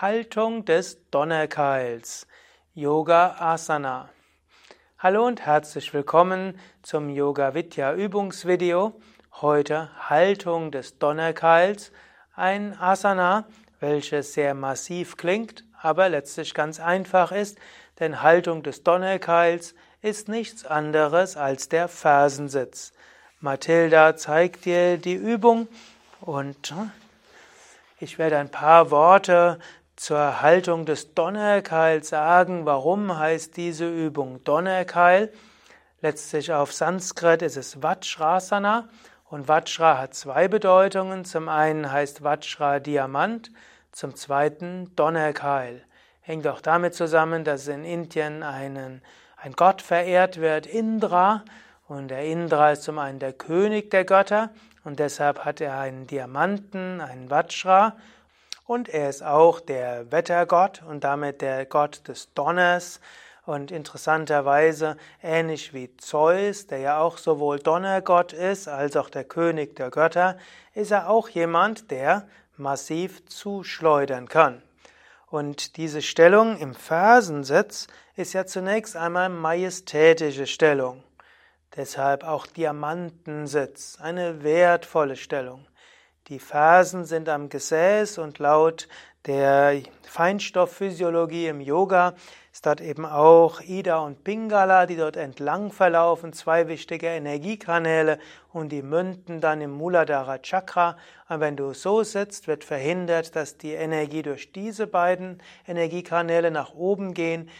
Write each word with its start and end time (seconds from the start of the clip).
Haltung 0.00 0.64
des 0.64 1.08
Donnerkeils. 1.12 2.26
Yoga 2.74 3.36
Asana. 3.38 4.08
Hallo 4.98 5.24
und 5.24 5.46
herzlich 5.46 5.94
willkommen 5.94 6.58
zum 6.82 7.08
Yoga 7.08 7.54
Vidya 7.54 7.94
Übungsvideo. 7.94 9.00
Heute 9.40 9.90
Haltung 10.10 10.72
des 10.72 10.98
Donnerkeils. 10.98 11.92
Ein 12.34 12.76
Asana, 12.76 13.46
welches 13.78 14.32
sehr 14.32 14.54
massiv 14.54 15.16
klingt, 15.16 15.64
aber 15.80 16.08
letztlich 16.08 16.54
ganz 16.54 16.80
einfach 16.80 17.30
ist, 17.30 17.56
denn 18.00 18.20
Haltung 18.20 18.64
des 18.64 18.82
Donnerkeils 18.82 19.76
ist 20.02 20.28
nichts 20.28 20.66
anderes 20.66 21.36
als 21.36 21.68
der 21.68 21.86
Fersensitz. 21.86 22.92
Mathilda 23.38 24.16
zeigt 24.16 24.64
dir 24.64 24.98
die 24.98 25.14
Übung 25.14 25.68
und 26.20 26.72
hm, 26.72 26.90
ich 28.00 28.18
werde 28.18 28.38
ein 28.38 28.50
paar 28.50 28.90
Worte 28.90 29.58
zur 29.96 30.42
Haltung 30.42 30.86
des 30.86 31.14
Donnerkeils 31.14 32.08
sagen. 32.08 32.66
Warum 32.66 33.16
heißt 33.16 33.56
diese 33.56 33.88
Übung 33.88 34.42
Donnerkeil? 34.44 35.32
Letztlich 36.00 36.52
auf 36.52 36.72
Sanskrit 36.72 37.42
ist 37.42 37.56
es 37.56 37.82
Vajrasana 37.82 38.88
und 39.30 39.48
Vajra 39.48 39.98
hat 39.98 40.14
zwei 40.14 40.48
Bedeutungen. 40.48 41.24
Zum 41.24 41.48
einen 41.48 41.90
heißt 41.90 42.22
Vajra 42.22 42.80
Diamant, 42.80 43.50
zum 43.92 44.14
zweiten 44.14 44.94
Donnerkeil. 44.96 45.82
Hängt 46.20 46.46
auch 46.46 46.60
damit 46.60 46.94
zusammen, 46.94 47.44
dass 47.44 47.68
in 47.68 47.84
Indien 47.84 48.42
einen, 48.42 49.02
ein 49.36 49.52
Gott 49.52 49.82
verehrt 49.82 50.40
wird, 50.40 50.66
Indra. 50.66 51.44
Und 51.86 52.08
der 52.08 52.24
Indra 52.24 52.72
ist 52.72 52.82
zum 52.82 52.98
einen 52.98 53.18
der 53.18 53.32
König 53.32 53.90
der 53.90 54.04
Götter 54.04 54.50
und 54.84 54.98
deshalb 54.98 55.44
hat 55.44 55.60
er 55.60 55.78
einen 55.78 56.06
Diamanten, 56.06 57.00
einen 57.00 57.30
Vajra 57.30 57.96
und 58.66 58.88
er 58.88 59.10
ist 59.10 59.22
auch 59.22 59.60
der 59.60 60.10
Wettergott 60.10 60.82
und 60.88 61.04
damit 61.04 61.42
der 61.42 61.66
Gott 61.66 62.08
des 62.08 62.32
Donners. 62.34 63.00
Und 63.46 63.70
interessanterweise, 63.70 64.96
ähnlich 65.22 65.74
wie 65.74 65.94
Zeus, 65.98 66.66
der 66.66 66.78
ja 66.78 66.98
auch 66.98 67.18
sowohl 67.18 67.58
Donnergott 67.58 68.32
ist 68.32 68.68
als 68.68 68.96
auch 68.96 69.10
der 69.10 69.24
König 69.24 69.76
der 69.76 69.90
Götter, 69.90 70.38
ist 70.72 70.92
er 70.92 71.10
auch 71.10 71.28
jemand, 71.28 71.90
der 71.90 72.26
massiv 72.56 73.26
zuschleudern 73.26 74.28
kann. 74.28 74.62
Und 75.26 75.76
diese 75.76 76.00
Stellung 76.00 76.56
im 76.56 76.74
Fersensitz 76.74 77.88
ist 78.16 78.32
ja 78.32 78.46
zunächst 78.46 78.96
einmal 78.96 79.28
majestätische 79.28 80.46
Stellung. 80.46 81.02
Deshalb 81.76 82.24
auch 82.24 82.46
Diamantensitz, 82.46 83.98
eine 84.00 84.42
wertvolle 84.42 85.16
Stellung. 85.16 85.66
Die 86.28 86.38
Fersen 86.38 87.04
sind 87.04 87.28
am 87.28 87.50
Gesäß 87.50 88.16
und 88.16 88.38
laut 88.38 88.88
der 89.26 89.82
Feinstoffphysiologie 90.02 91.48
im 91.48 91.60
Yoga 91.60 92.14
ist 92.50 92.64
dort 92.64 92.80
eben 92.80 93.04
auch 93.04 93.60
Ida 93.60 93.98
und 93.98 94.22
Pingala, 94.24 94.86
die 94.86 94.96
dort 94.96 95.16
entlang 95.16 95.70
verlaufen, 95.70 96.32
zwei 96.32 96.68
wichtige 96.68 97.08
Energiekanäle 97.08 98.18
und 98.54 98.70
die 98.70 98.80
münden 98.80 99.42
dann 99.42 99.60
im 99.60 99.72
Muladhara 99.72 100.38
Chakra. 100.38 100.96
Und 101.28 101.40
wenn 101.40 101.56
du 101.56 101.74
so 101.74 102.02
sitzt, 102.04 102.46
wird 102.46 102.64
verhindert, 102.64 103.36
dass 103.36 103.58
die 103.58 103.72
Energie 103.72 104.22
durch 104.22 104.52
diese 104.52 104.86
beiden 104.86 105.42
Energiekanäle 105.66 106.50
nach 106.50 106.72
oben 106.74 107.12
gehen. 107.12 107.50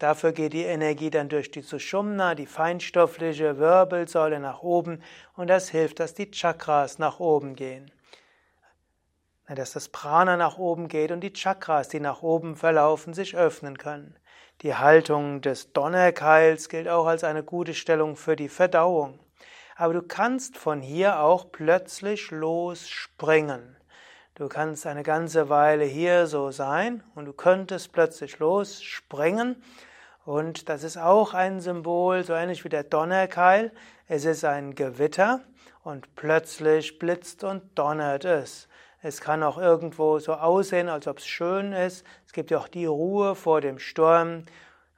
Dafür 0.00 0.32
geht 0.32 0.52
die 0.52 0.64
Energie 0.64 1.10
dann 1.10 1.28
durch 1.28 1.50
die 1.50 1.62
Sushumna, 1.62 2.34
die 2.34 2.46
feinstoffliche 2.46 3.58
Wirbelsäule 3.58 4.40
nach 4.40 4.62
oben 4.62 5.00
und 5.36 5.48
das 5.48 5.68
hilft, 5.68 6.00
dass 6.00 6.14
die 6.14 6.30
Chakras 6.32 6.98
nach 6.98 7.20
oben 7.20 7.54
gehen 7.54 7.92
dass 9.54 9.72
das 9.72 9.88
Prana 9.88 10.36
nach 10.36 10.58
oben 10.58 10.88
geht 10.88 11.10
und 11.10 11.20
die 11.20 11.32
Chakras, 11.32 11.88
die 11.88 12.00
nach 12.00 12.22
oben 12.22 12.56
verlaufen, 12.56 13.14
sich 13.14 13.36
öffnen 13.36 13.78
können. 13.78 14.16
Die 14.62 14.74
Haltung 14.74 15.40
des 15.40 15.72
Donnerkeils 15.72 16.68
gilt 16.68 16.88
auch 16.88 17.06
als 17.06 17.24
eine 17.24 17.42
gute 17.42 17.74
Stellung 17.74 18.16
für 18.16 18.36
die 18.36 18.48
Verdauung. 18.48 19.18
Aber 19.76 19.94
du 19.94 20.02
kannst 20.02 20.58
von 20.58 20.82
hier 20.82 21.20
auch 21.20 21.50
plötzlich 21.50 22.30
losspringen. 22.30 23.76
Du 24.34 24.48
kannst 24.48 24.86
eine 24.86 25.02
ganze 25.02 25.48
Weile 25.48 25.84
hier 25.84 26.26
so 26.26 26.50
sein 26.50 27.02
und 27.14 27.24
du 27.24 27.32
könntest 27.32 27.92
plötzlich 27.92 28.38
losspringen. 28.38 29.62
Und 30.24 30.68
das 30.68 30.84
ist 30.84 30.98
auch 30.98 31.34
ein 31.34 31.60
Symbol, 31.60 32.24
so 32.24 32.34
ähnlich 32.34 32.64
wie 32.64 32.68
der 32.68 32.84
Donnerkeil. 32.84 33.72
Es 34.06 34.24
ist 34.24 34.44
ein 34.44 34.74
Gewitter 34.74 35.40
und 35.82 36.14
plötzlich 36.14 36.98
blitzt 36.98 37.42
und 37.44 37.62
donnert 37.78 38.24
es. 38.24 38.68
Es 39.02 39.22
kann 39.22 39.42
auch 39.42 39.56
irgendwo 39.56 40.18
so 40.18 40.34
aussehen, 40.34 40.90
als 40.90 41.06
ob 41.06 41.18
es 41.18 41.26
schön 41.26 41.72
ist. 41.72 42.04
Es 42.26 42.32
gibt 42.32 42.50
ja 42.50 42.58
auch 42.58 42.68
die 42.68 42.84
Ruhe 42.84 43.34
vor 43.34 43.62
dem 43.62 43.78
Sturm 43.78 44.44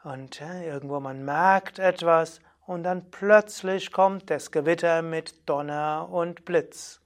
und 0.02 0.40
ja, 0.40 0.60
irgendwo 0.60 0.98
man 0.98 1.24
merkt 1.24 1.78
etwas 1.78 2.40
und 2.66 2.82
dann 2.82 3.10
plötzlich 3.10 3.92
kommt 3.92 4.28
das 4.28 4.50
Gewitter 4.50 5.02
mit 5.02 5.48
Donner 5.48 6.08
und 6.10 6.44
Blitz. 6.44 7.00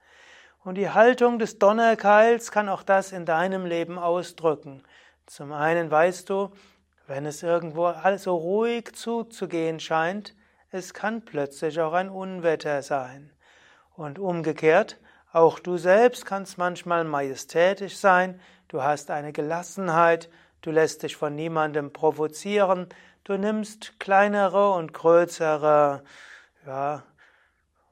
Und 0.64 0.76
die 0.76 0.90
Haltung 0.90 1.38
des 1.38 1.58
Donnerkeils 1.58 2.50
kann 2.50 2.68
auch 2.68 2.82
das 2.82 3.12
in 3.12 3.26
deinem 3.26 3.66
Leben 3.66 3.98
ausdrücken. 3.98 4.82
Zum 5.26 5.52
einen 5.52 5.90
weißt 5.90 6.30
du, 6.30 6.50
wenn 7.06 7.26
es 7.26 7.42
irgendwo 7.42 7.86
alles 7.86 8.22
so 8.22 8.36
ruhig 8.36 8.96
zuzugehen 8.96 9.80
scheint, 9.80 10.34
es 10.70 10.94
kann 10.94 11.24
plötzlich 11.24 11.78
auch 11.80 11.92
ein 11.92 12.08
Unwetter 12.08 12.82
sein. 12.82 13.30
Und 13.94 14.18
umgekehrt, 14.18 14.98
auch 15.36 15.58
du 15.58 15.76
selbst 15.76 16.24
kannst 16.24 16.56
manchmal 16.56 17.04
majestätisch 17.04 17.98
sein, 17.98 18.40
du 18.68 18.82
hast 18.82 19.10
eine 19.10 19.34
Gelassenheit, 19.34 20.30
du 20.62 20.70
lässt 20.70 21.02
dich 21.02 21.14
von 21.14 21.34
niemandem 21.34 21.92
provozieren, 21.92 22.88
du 23.24 23.36
nimmst 23.36 24.00
kleinere 24.00 24.70
und 24.70 24.94
größere 24.94 26.02
ja, 26.66 27.02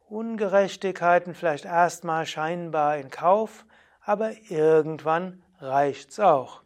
Ungerechtigkeiten 0.09 1.35
vielleicht 1.35 1.67
erstmal 1.67 2.25
scheinbar 2.25 2.97
in 2.97 3.11
Kauf, 3.11 3.67
aber 4.01 4.33
irgendwann 4.49 5.43
reicht's 5.61 6.19
auch. 6.19 6.63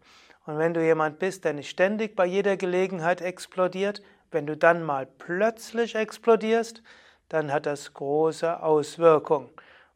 Und 0.47 0.59
wenn 0.59 0.75
du 0.75 0.85
jemand 0.85 1.19
bist, 1.19 1.45
der 1.45 1.55
nicht 1.55 1.71
ständig 1.71 2.15
bei 2.15 2.25
jeder 2.25 2.57
Gelegenheit 2.57 3.21
explodiert, 3.21 4.01
wenn 4.31 4.47
du 4.47 4.57
dann 4.57 4.85
mal 4.85 5.07
plötzlich 5.07 5.97
explodierst, 5.97 6.85
dann 7.29 7.53
hat 7.53 7.67
das 7.67 7.95
große 7.95 8.63
Auswirkungen. 8.63 9.51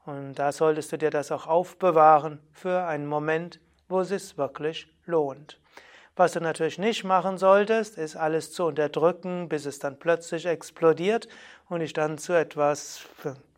Und 0.04 0.34
da 0.34 0.52
solltest 0.52 0.92
du 0.92 0.98
dir 0.98 1.10
das 1.10 1.30
auch 1.30 1.46
aufbewahren 1.46 2.40
für 2.52 2.84
einen 2.84 3.06
Moment, 3.06 3.60
wo 3.88 4.00
es 4.00 4.08
sich 4.08 4.36
wirklich 4.36 4.88
lohnt. 5.06 5.58
Was 6.14 6.32
du 6.32 6.40
natürlich 6.40 6.78
nicht 6.78 7.04
machen 7.04 7.38
solltest, 7.38 7.96
ist 7.96 8.16
alles 8.16 8.52
zu 8.52 8.64
unterdrücken, 8.66 9.48
bis 9.48 9.64
es 9.64 9.78
dann 9.78 9.98
plötzlich 9.98 10.44
explodiert 10.44 11.26
und 11.68 11.80
dich 11.80 11.94
dann 11.94 12.18
zu 12.18 12.34
etwas 12.34 13.06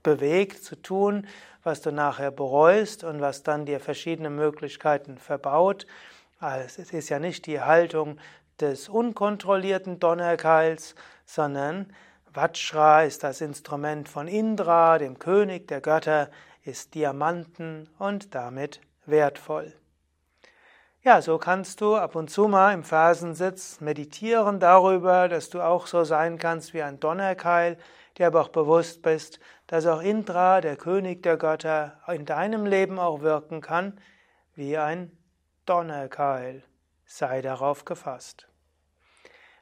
bewegt, 0.02 0.62
zu 0.62 0.76
tun, 0.76 1.26
was 1.64 1.80
du 1.80 1.90
nachher 1.90 2.30
bereust 2.30 3.02
und 3.02 3.20
was 3.20 3.42
dann 3.42 3.66
dir 3.66 3.80
verschiedene 3.80 4.30
Möglichkeiten 4.30 5.18
verbaut. 5.18 5.86
Also 6.38 6.82
es 6.82 6.92
ist 6.92 7.08
ja 7.08 7.18
nicht 7.18 7.46
die 7.46 7.60
Haltung 7.60 8.18
des 8.60 8.88
unkontrollierten 8.88 9.98
Donnerkeils, 9.98 10.94
sondern 11.24 11.92
Vajra 12.34 13.04
ist 13.04 13.22
das 13.22 13.40
Instrument 13.40 14.08
von 14.08 14.26
Indra, 14.26 14.98
dem 14.98 15.20
König 15.20 15.68
der 15.68 15.80
Götter, 15.80 16.30
ist 16.64 16.96
Diamanten 16.96 17.88
und 18.00 18.34
damit 18.34 18.80
wertvoll. 19.06 19.72
Ja, 21.02 21.22
so 21.22 21.38
kannst 21.38 21.80
du 21.80 21.94
ab 21.94 22.16
und 22.16 22.30
zu 22.30 22.48
mal 22.48 22.74
im 22.74 22.82
Fersensitz 22.82 23.80
meditieren 23.80 24.58
darüber, 24.58 25.28
dass 25.28 25.48
du 25.48 25.60
auch 25.60 25.86
so 25.86 26.02
sein 26.02 26.38
kannst 26.38 26.74
wie 26.74 26.82
ein 26.82 26.98
Donnerkeil, 26.98 27.76
dir 28.18 28.26
aber 28.26 28.40
auch 28.40 28.48
bewusst 28.48 29.02
bist, 29.02 29.38
dass 29.68 29.86
auch 29.86 30.02
Indra, 30.02 30.60
der 30.60 30.76
König 30.76 31.22
der 31.22 31.36
Götter, 31.36 32.00
in 32.08 32.24
deinem 32.24 32.66
Leben 32.66 32.98
auch 32.98 33.20
wirken 33.20 33.60
kann 33.60 34.00
wie 34.56 34.76
ein 34.76 35.16
Donnerkeil. 35.66 36.64
Sei 37.04 37.42
darauf 37.42 37.84
gefasst. 37.84 38.48